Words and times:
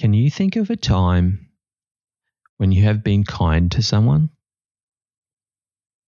Can 0.00 0.14
you 0.14 0.30
think 0.30 0.56
of 0.56 0.70
a 0.70 0.76
time 0.76 1.50
when 2.56 2.72
you 2.72 2.84
have 2.84 3.04
been 3.04 3.22
kind 3.22 3.70
to 3.72 3.82
someone? 3.82 4.30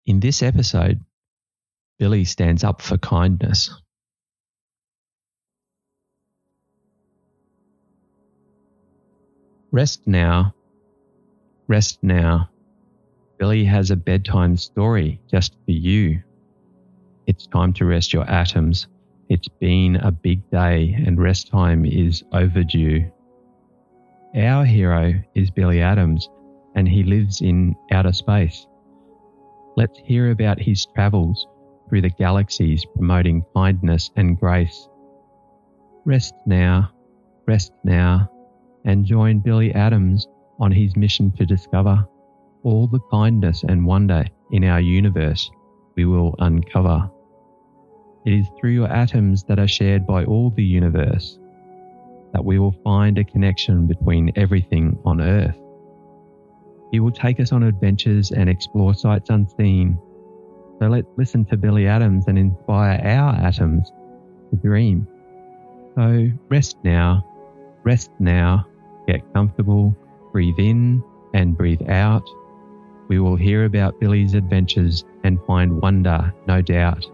In 0.06 0.20
this 0.20 0.44
episode, 0.44 1.04
Billie 1.98 2.26
stands 2.26 2.64
up 2.64 2.84
for 2.84 3.00
kindness. 3.00 3.72
Rest 9.72 10.06
now. 10.06 10.54
Rest 11.68 11.98
now. 12.04 12.52
Billie 13.40 13.66
has 13.66 13.90
a 13.90 13.96
bedtime 13.96 14.56
story 14.56 15.20
just 15.32 15.54
for 15.66 15.72
you. 15.72 16.22
It's 17.26 17.48
time 17.48 17.74
to 17.74 17.86
rest 17.86 18.14
your 18.14 18.30
atoms. 18.30 18.86
It's 19.30 19.48
been 19.48 19.96
a 19.96 20.12
big 20.12 20.48
day 20.52 20.96
and 21.08 21.20
rest 21.20 21.48
time 21.48 21.86
is 21.86 22.24
overdue. 22.32 23.12
Our 24.36 24.64
hero 24.64 25.16
is 25.34 25.50
Billie 25.50 25.82
Atoms 25.82 26.30
and 26.76 26.88
he 26.88 27.04
lives 27.04 27.42
in 27.42 27.76
outer 27.92 28.14
space. 28.14 28.68
Let's 29.76 29.98
hear 30.06 30.30
about 30.30 30.62
his 30.62 30.86
travels 30.86 31.48
through 31.90 32.02
the 32.02 32.12
galaxies 32.12 32.86
promoting 32.96 33.44
kindness 33.56 34.12
and 34.18 34.40
grace. 34.40 34.88
Rest 36.06 36.36
now, 36.46 36.92
rest 37.48 37.74
now, 37.84 38.30
and 38.86 39.04
join 39.04 39.40
Billie 39.40 39.74
Atoms 39.74 40.28
on 40.60 40.72
his 40.72 40.96
mission 40.96 41.32
to 41.32 41.46
discover 41.48 42.08
all 42.62 42.86
the 42.86 43.00
kindness 43.10 43.64
and 43.64 43.84
wonder 43.84 44.26
in 44.52 44.64
our 44.64 44.80
universe 44.80 45.50
we 45.96 46.06
will 46.06 46.36
uncover. 46.38 47.10
It 48.26 48.34
is 48.34 48.48
through 48.60 48.72
your 48.72 48.92
atoms 48.92 49.44
that 49.46 49.58
are 49.58 49.68
shared 49.68 50.06
by 50.06 50.26
all 50.26 50.52
the 50.52 50.64
universe 50.64 51.39
that 52.34 52.46
we 52.46 52.60
will 52.60 52.76
find 52.84 53.18
a 53.18 53.24
connection 53.24 53.88
between 53.88 54.32
everything 54.36 54.98
on 55.06 55.22
Earth. 55.22 55.58
He 56.92 57.00
will 57.00 57.12
take 57.12 57.40
us 57.40 57.52
on 57.52 57.64
adventures 57.64 58.32
and 58.32 58.50
explore 58.50 58.94
sights 58.94 59.30
unseen. 59.30 60.00
So 60.80 60.88
let's 60.88 61.08
listen 61.18 61.46
to 61.46 61.58
Billie 61.58 61.88
Atoms 61.88 62.26
and 62.28 62.38
inspire 62.38 63.00
our 63.04 63.36
atoms 63.36 63.92
to 64.50 64.56
dream. 64.56 65.08
So 65.96 66.30
rest 66.50 66.78
now, 66.84 67.26
rest 67.84 68.12
now, 68.20 68.66
get 69.08 69.22
comfortable, 69.34 69.96
breathe 70.32 70.58
in 70.58 71.04
and 71.34 71.58
breathe 71.58 71.88
out. 71.90 72.24
We 73.08 73.20
will 73.20 73.36
hear 73.36 73.66
about 73.66 74.00
Billie's 74.00 74.34
adventures 74.34 75.04
and 75.24 75.40
find 75.46 75.82
wonder, 75.82 76.34
no 76.48 76.62
doubt. 76.62 77.06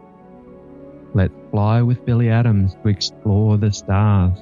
Let's 1.13 1.33
fly 1.51 1.81
with 1.81 2.05
Billie 2.05 2.29
Atoms 2.29 2.75
to 2.83 2.89
explore 2.89 3.57
the 3.57 3.71
stars. 3.71 4.37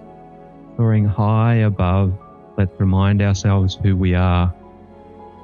Soaring 0.76 1.06
high 1.06 1.56
above, 1.56 2.14
let's 2.58 2.80
remind 2.80 3.22
ourselves 3.22 3.78
who 3.84 3.96
we 3.96 4.16
are. 4.16 4.52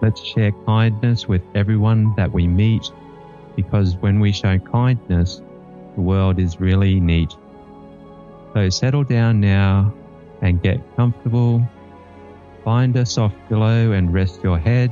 Let's 0.02 0.24
share 0.24 0.52
kindness 0.66 1.28
with 1.28 1.42
everyone 1.54 2.16
that 2.16 2.32
we 2.32 2.48
meet 2.48 2.90
because 3.56 3.96
when 3.98 4.20
we 4.20 4.32
show 4.32 4.58
kindness, 4.58 5.42
the 5.96 6.02
world 6.02 6.40
is 6.40 6.60
really 6.60 7.00
neat. 7.00 7.36
So 8.54 8.70
settle 8.70 9.04
down 9.04 9.40
now 9.40 9.94
and 10.42 10.62
get 10.64 10.80
comfortable. 10.96 11.62
Find 12.64 12.96
a 12.96 13.06
soft 13.06 13.36
pillow 13.50 13.92
and 13.92 14.12
rest 14.12 14.42
your 14.44 14.58
head. 14.58 14.92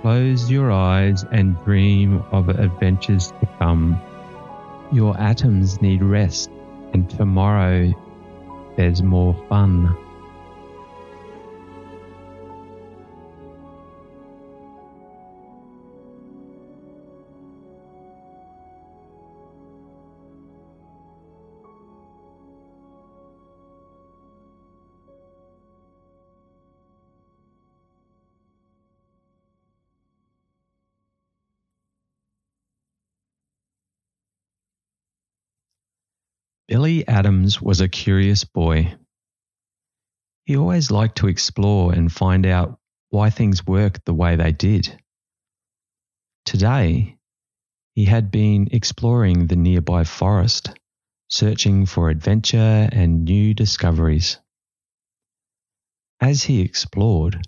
Close 0.00 0.50
your 0.50 0.70
eyes 0.70 1.24
and 1.32 1.62
dream 1.64 2.24
of 2.30 2.48
adventures 2.48 3.32
to 3.40 3.48
come. 3.58 4.00
Your 4.92 5.18
atoms 5.20 5.82
need 5.82 6.02
rest, 6.02 6.50
and 6.94 7.10
tomorrow 7.10 7.92
there's 8.78 9.02
more 9.02 9.34
fun. 9.48 10.07
Billie 36.68 37.08
Atoms 37.08 37.62
was 37.62 37.80
a 37.80 37.88
curious 37.88 38.44
boy. 38.44 38.94
He 40.44 40.54
always 40.54 40.90
liked 40.90 41.16
to 41.16 41.28
explore 41.28 41.94
and 41.94 42.12
find 42.12 42.44
out 42.44 42.78
why 43.08 43.30
things 43.30 43.66
worked 43.66 44.04
the 44.04 44.12
way 44.12 44.36
they 44.36 44.52
did. 44.52 45.02
Today, 46.44 47.16
he 47.94 48.04
had 48.04 48.30
been 48.30 48.68
exploring 48.70 49.46
the 49.46 49.56
nearby 49.56 50.04
forest, 50.04 50.70
searching 51.28 51.86
for 51.86 52.10
adventure 52.10 52.90
and 52.92 53.24
new 53.24 53.54
discoveries. 53.54 54.38
As 56.20 56.42
he 56.42 56.60
explored, 56.60 57.40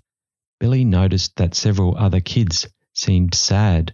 Billie 0.59 0.85
noticed 0.85 1.35
that 1.35 1.53
several 1.53 1.95
other 1.95 2.21
kids 2.21 2.67
seemed 2.93 3.35
sad 3.35 3.93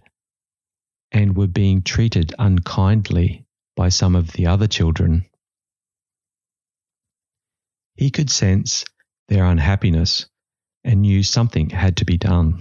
and 1.12 1.36
were 1.36 1.46
being 1.46 1.82
treated 1.82 2.34
unkindly 2.38 3.44
by 3.78 3.88
some 3.90 4.16
of 4.16 4.32
the 4.32 4.48
other 4.48 4.66
children. 4.66 5.24
He 7.94 8.10
could 8.10 8.28
sense 8.28 8.84
their 9.28 9.44
unhappiness 9.44 10.26
and 10.82 11.02
knew 11.02 11.22
something 11.22 11.70
had 11.70 11.98
to 11.98 12.04
be 12.04 12.18
done. 12.18 12.60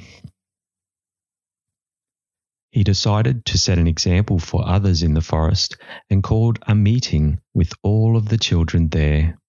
He 2.69 2.83
decided 2.83 3.45
to 3.45 3.57
set 3.57 3.79
an 3.79 3.87
example 3.87 4.37
for 4.37 4.67
others 4.67 5.01
in 5.01 5.15
the 5.15 5.21
forest 5.21 5.77
and 6.11 6.21
called 6.21 6.59
a 6.67 6.75
meeting 6.75 7.39
with 7.55 7.73
all 7.81 8.15
of 8.15 8.29
the 8.29 8.37
children 8.37 8.89
there. 8.89 9.39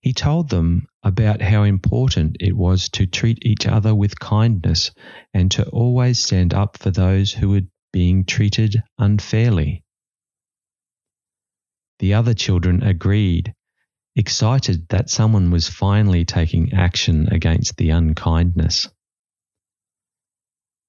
He 0.00 0.12
told 0.12 0.48
them 0.48 0.86
about 1.04 1.40
how 1.40 1.62
important 1.62 2.38
it 2.40 2.56
was 2.56 2.88
to 2.94 3.06
treat 3.06 3.38
each 3.42 3.68
other 3.68 3.94
with 3.94 4.18
kindness 4.18 4.90
and 5.32 5.48
to 5.52 5.68
always 5.68 6.18
stand 6.18 6.54
up 6.54 6.76
for 6.76 6.90
those 6.90 7.32
who 7.32 7.50
were 7.50 7.68
being 7.92 8.24
treated 8.24 8.82
unfairly. 8.98 9.84
The 12.00 12.14
other 12.14 12.32
children 12.32 12.82
agreed, 12.82 13.52
excited 14.16 14.88
that 14.88 15.10
someone 15.10 15.50
was 15.50 15.68
finally 15.68 16.24
taking 16.24 16.72
action 16.72 17.28
against 17.30 17.76
the 17.76 17.90
unkindness. 17.90 18.88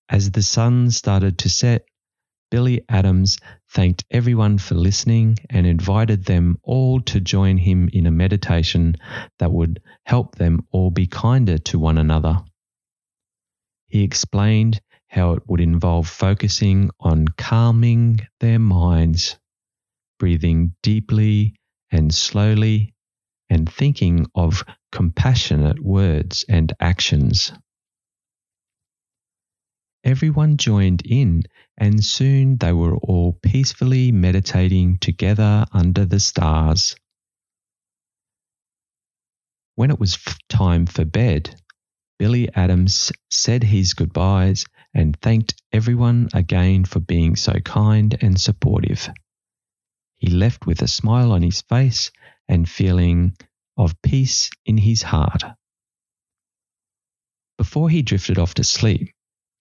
As 0.07 0.31
the 0.31 0.41
sun 0.41 0.89
started 0.89 1.37
to 1.39 1.49
set, 1.49 1.83
Billie 2.49 2.85
Atoms 2.87 3.39
thanked 3.69 4.05
everyone 4.09 4.57
for 4.57 4.75
listening 4.75 5.35
and 5.49 5.67
invited 5.67 6.23
them 6.23 6.57
all 6.63 7.01
to 7.01 7.19
join 7.19 7.57
him 7.57 7.89
in 7.91 8.05
a 8.05 8.11
meditation 8.11 8.95
that 9.39 9.51
would 9.51 9.81
help 10.05 10.35
them 10.35 10.65
all 10.71 10.91
be 10.91 11.07
kinder 11.07 11.57
to 11.57 11.77
one 11.77 11.97
another. 11.97 12.37
He 13.89 14.03
explained 14.03 14.79
how 15.07 15.33
it 15.33 15.43
would 15.45 15.59
involve 15.59 16.07
focusing 16.07 16.89
on 17.01 17.27
calming 17.37 18.21
their 18.39 18.59
minds 18.59 19.37
breathing 20.21 20.71
deeply 20.83 21.55
and 21.89 22.13
slowly, 22.13 22.93
and 23.49 23.67
thinking 23.67 24.27
of 24.35 24.63
compassionate 24.91 25.83
words 25.83 26.45
and 26.47 26.71
actions. 26.79 27.51
Everyone 30.03 30.57
joined 30.57 31.01
in, 31.07 31.41
and 31.75 32.05
soon 32.05 32.57
they 32.57 32.71
were 32.71 32.95
all 32.97 33.33
peacefully 33.41 34.11
meditating 34.11 34.99
together 34.99 35.65
under 35.71 36.05
the 36.05 36.19
stars. 36.19 36.95
When 39.73 39.89
it 39.89 39.99
was 39.99 40.19
time 40.49 40.85
for 40.85 41.03
bed, 41.03 41.55
Billie 42.19 42.53
Atoms 42.53 43.11
said 43.31 43.63
his 43.63 43.95
goodbyes 43.95 44.65
and 44.93 45.19
thanked 45.19 45.59
everyone 45.73 46.29
again 46.35 46.85
for 46.85 46.99
being 46.99 47.35
so 47.35 47.53
kind 47.53 48.15
and 48.21 48.39
supportive. 48.39 49.09
He 50.21 50.29
left 50.29 50.67
with 50.67 50.83
a 50.83 50.87
smile 50.87 51.31
on 51.31 51.41
his 51.41 51.61
face 51.61 52.11
and 52.47 52.69
feeling 52.69 53.35
of 53.75 53.99
peace 54.03 54.51
in 54.67 54.77
his 54.77 55.01
heart. 55.01 55.43
Before 57.57 57.89
he 57.89 58.03
drifted 58.03 58.37
off 58.37 58.53
to 58.53 58.63
sleep, 58.63 59.15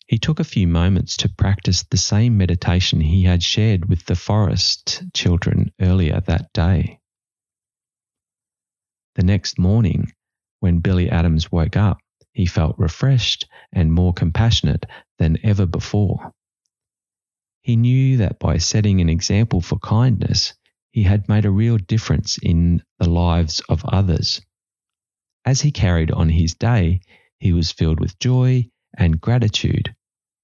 he 0.06 0.18
took 0.18 0.38
a 0.38 0.44
few 0.44 0.68
moments 0.68 1.16
to 1.18 1.30
practice 1.30 1.84
the 1.84 1.96
same 1.96 2.36
meditation 2.36 3.00
he 3.00 3.24
had 3.24 3.42
shared 3.42 3.88
with 3.88 4.04
the 4.04 4.14
forest 4.14 5.02
children 5.14 5.72
earlier 5.80 6.20
that 6.26 6.52
day. 6.52 7.00
The 9.14 9.24
next 9.24 9.58
morning, 9.58 10.12
when 10.58 10.80
Billie 10.80 11.08
Atoms 11.08 11.50
woke 11.50 11.78
up, 11.78 12.00
he 12.34 12.44
felt 12.44 12.78
refreshed 12.78 13.48
and 13.72 13.94
more 13.94 14.12
compassionate 14.12 14.84
than 15.18 15.38
ever 15.42 15.64
before. 15.64 16.34
He 17.62 17.76
knew 17.76 18.16
that 18.18 18.38
by 18.38 18.58
setting 18.58 19.00
an 19.00 19.08
example 19.08 19.60
for 19.60 19.78
kindness, 19.78 20.54
he 20.92 21.02
had 21.02 21.28
made 21.28 21.44
a 21.44 21.50
real 21.50 21.78
difference 21.78 22.38
in 22.42 22.82
the 22.98 23.08
lives 23.08 23.60
of 23.68 23.84
others. 23.84 24.40
As 25.44 25.60
he 25.60 25.70
carried 25.70 26.10
on 26.10 26.28
his 26.28 26.54
day, 26.54 27.00
he 27.38 27.52
was 27.52 27.72
filled 27.72 28.00
with 28.00 28.18
joy 28.18 28.68
and 28.96 29.20
gratitude 29.20 29.94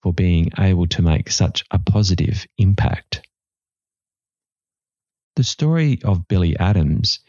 for 0.03 0.13
being 0.13 0.51
able 0.59 0.87
to 0.87 1.03
make 1.03 1.31
such 1.31 1.65
a 1.71 1.79
positive 1.79 2.47
impact. 2.59 3.27
The 5.37 5.45
story 5.45 6.01
of 6.03 6.29
Billie 6.29 6.59
Atoms 6.59 7.21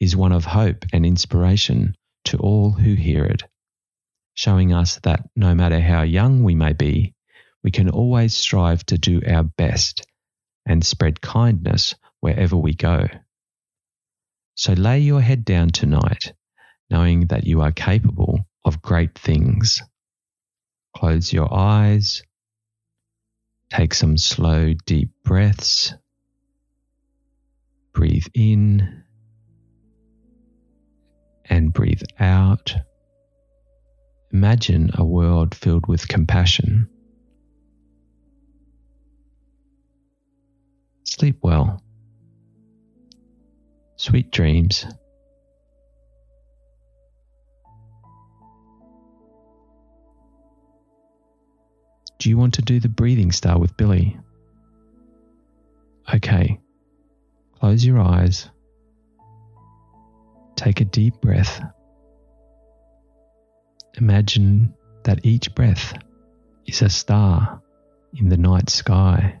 is 0.00 0.16
one 0.16 0.32
of 0.32 0.44
hope 0.44 0.84
and 0.92 1.06
inspiration 1.06 1.94
to 2.24 2.38
all 2.38 2.70
who 2.70 2.94
hear 2.94 3.24
it, 3.24 3.42
showing 4.34 4.72
us 4.72 4.98
that 5.00 5.28
no 5.36 5.54
matter 5.54 5.80
how 5.80 6.02
young 6.02 6.42
we 6.42 6.54
may 6.54 6.72
be, 6.72 7.14
we 7.62 7.70
can 7.70 7.90
always 7.90 8.36
strive 8.36 8.84
to 8.86 8.98
do 8.98 9.20
our 9.26 9.44
best 9.44 10.06
and 10.66 10.84
spread 10.84 11.20
kindness 11.20 11.94
wherever 12.20 12.56
we 12.56 12.74
go. 12.74 13.06
So 14.54 14.72
lay 14.74 15.00
your 15.00 15.20
head 15.20 15.44
down 15.44 15.70
tonight, 15.70 16.32
knowing 16.90 17.26
that 17.28 17.46
you 17.46 17.62
are 17.62 17.72
capable 17.72 18.40
of 18.64 18.82
great 18.82 19.18
things. 19.18 19.82
Close 20.96 21.32
your 21.32 21.52
eyes. 21.52 22.22
Take 23.70 23.94
some 23.94 24.18
slow, 24.18 24.74
deep 24.84 25.10
breaths. 25.24 25.94
Breathe 27.94 28.26
in 28.34 29.04
and 31.46 31.72
breathe 31.72 32.02
out. 32.20 32.74
Imagine 34.32 34.90
a 34.94 35.04
world 35.04 35.54
filled 35.54 35.86
with 35.86 36.08
compassion. 36.08 36.88
Sleep 41.22 41.38
well. 41.40 41.80
Sweet 43.94 44.32
dreams. 44.32 44.84
Do 52.18 52.28
you 52.28 52.36
want 52.36 52.54
to 52.54 52.62
do 52.62 52.80
the 52.80 52.88
breathing 52.88 53.30
star 53.30 53.56
with 53.60 53.76
Billie? 53.76 54.18
Okay. 56.12 56.58
Close 57.60 57.84
your 57.84 58.00
eyes. 58.00 58.50
Take 60.56 60.80
a 60.80 60.84
deep 60.84 61.20
breath. 61.20 61.62
Imagine 63.96 64.74
that 65.04 65.24
each 65.24 65.54
breath 65.54 65.94
is 66.66 66.82
a 66.82 66.88
star 66.88 67.62
in 68.12 68.28
the 68.28 68.36
night 68.36 68.70
sky. 68.70 69.38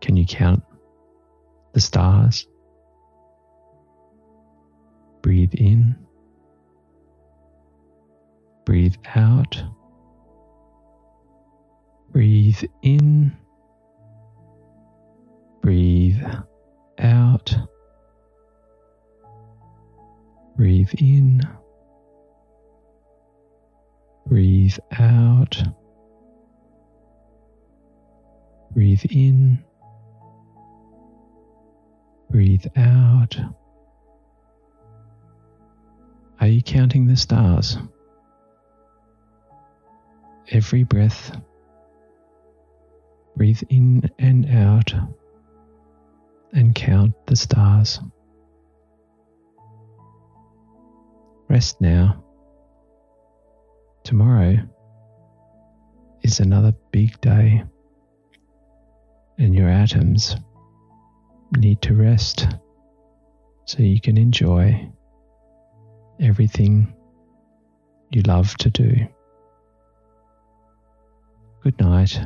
Can 0.00 0.16
you 0.16 0.26
count 0.26 0.62
the 1.74 1.80
stars? 1.80 2.46
Breathe 5.22 5.54
in. 5.54 5.96
Breathe 8.64 8.96
out. 9.14 9.62
Breathe 12.12 12.62
in. 12.82 13.36
Breathe 15.62 16.24
out. 16.98 17.54
Breathe 20.56 20.90
in. 20.98 21.42
Breathe 24.26 24.78
out. 24.98 25.62
Breathe 28.72 29.04
in. 29.10 29.64
Breathe 32.30 32.66
out. 32.76 33.36
Are 36.40 36.46
you 36.46 36.62
counting 36.62 37.06
the 37.06 37.16
stars? 37.16 37.76
Every 40.50 40.84
breath 40.84 41.32
Breathe 43.40 43.62
in 43.70 44.10
and 44.18 44.44
out 44.50 44.92
and 46.52 46.74
count 46.74 47.14
the 47.26 47.36
stars. 47.36 48.00
Rest 51.48 51.80
now. 51.80 52.22
Tomorrow 54.04 54.58
is 56.22 56.38
another 56.38 56.74
big 56.92 57.18
day, 57.22 57.64
and 59.38 59.54
your 59.54 59.70
atoms 59.70 60.36
need 61.56 61.82
to 61.82 61.94
rest 61.94 62.46
so 63.64 63.82
you 63.82 64.00
can 64.00 64.16
enjoy 64.16 64.90
everything 66.20 66.94
you 68.10 68.22
love 68.22 68.56
to 68.58 68.70
do. 68.70 69.06
Good 71.62 71.78
night. 71.80 72.20